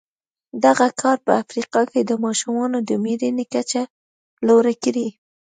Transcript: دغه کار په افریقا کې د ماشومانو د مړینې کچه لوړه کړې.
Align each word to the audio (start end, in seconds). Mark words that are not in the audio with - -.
دغه 0.65 0.87
کار 1.01 1.17
په 1.25 1.31
افریقا 1.43 1.81
کې 1.91 2.01
د 2.03 2.11
ماشومانو 2.25 2.77
د 2.89 2.91
مړینې 3.03 3.45
کچه 3.53 3.81
لوړه 4.47 4.73
کړې. 4.83 5.07